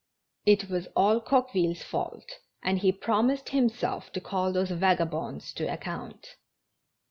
[0.47, 6.37] It was all Coqueville's fault, and he promised himself to call those vagabonds to account!